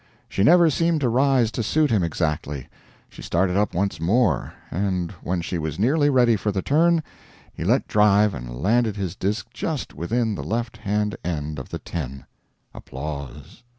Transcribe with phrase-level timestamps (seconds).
[0.27, 2.67] She never seemed to rise to suit him exactly.
[3.07, 7.03] She started up once more; and when she was nearly ready for the turn,
[7.53, 11.77] he let drive and landed his disk just within the left hand end of the
[11.77, 12.25] 10.